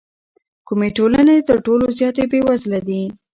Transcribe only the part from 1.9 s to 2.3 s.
زیاتې